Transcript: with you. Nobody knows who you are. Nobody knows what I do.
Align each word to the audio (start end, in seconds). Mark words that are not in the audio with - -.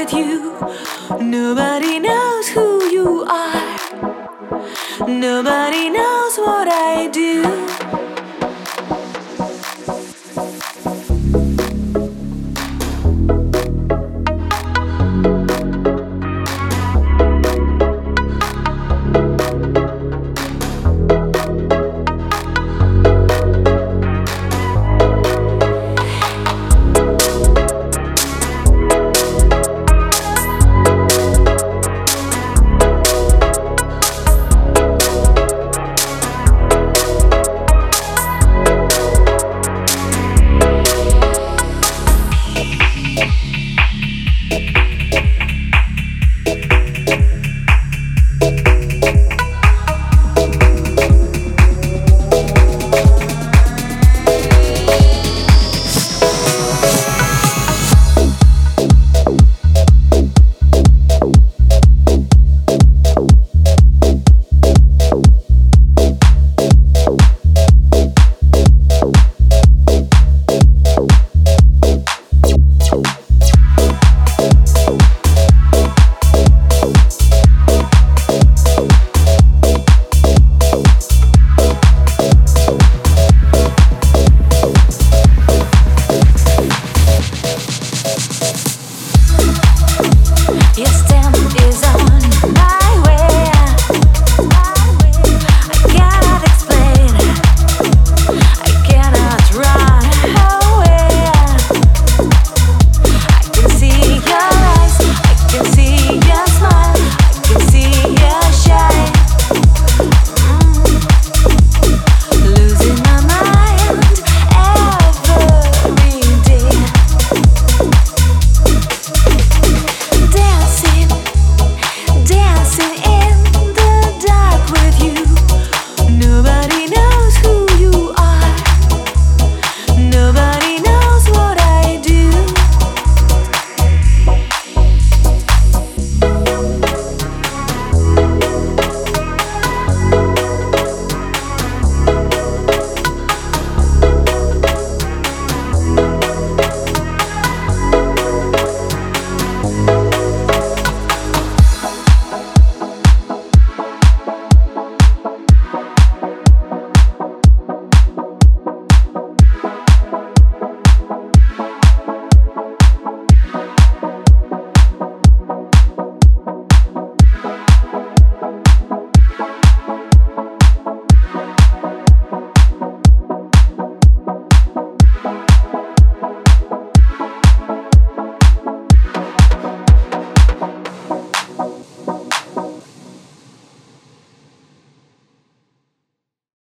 with 0.00 0.14
you. 0.14 0.56
Nobody 1.20 1.98
knows 1.98 2.48
who 2.48 2.84
you 2.90 3.22
are. 3.28 3.76
Nobody 5.06 5.90
knows 5.90 6.38
what 6.38 6.68
I 6.68 7.08
do. 7.12 7.89